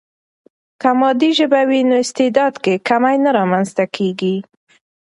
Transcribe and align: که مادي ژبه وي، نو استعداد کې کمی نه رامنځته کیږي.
که 0.81 0.89
مادي 0.99 1.29
ژبه 1.37 1.61
وي، 1.69 1.81
نو 1.89 1.95
استعداد 2.03 2.53
کې 2.63 2.73
کمی 2.87 3.15
نه 3.23 3.31
رامنځته 3.37 3.83
کیږي. 3.95 4.35